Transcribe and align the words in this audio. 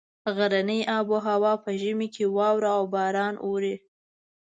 غرني 0.35 0.77
آب 0.97 1.09
هوا 1.27 1.53
په 1.63 1.69
ژمي 1.81 2.07
کې 2.15 2.25
واوره 2.35 2.69
او 2.77 2.83
باران 2.93 3.35
اوري. 3.45 3.75